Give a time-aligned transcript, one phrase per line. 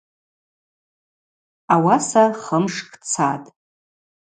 [1.73, 3.47] Ауаса хымшкӏ цатӏ.